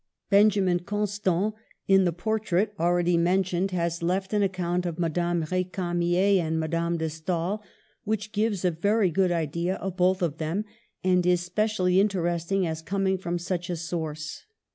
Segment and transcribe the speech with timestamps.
[0.31, 1.53] Benjamin Constant,
[1.87, 7.07] in the "portrait" already mentioned, has left an account of Madame Ricamier and Madame de
[7.07, 7.61] Stael,
[8.03, 10.65] which gives a very good idea of both of them,
[11.03, 14.45] and is specially interesting as coming from such a source.